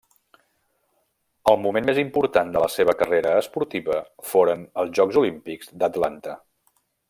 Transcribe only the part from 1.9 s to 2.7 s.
important de la